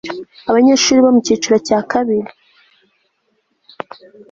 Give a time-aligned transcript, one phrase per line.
[0.49, 2.29] abanyeshuri bo mu cyiciro cya kabiri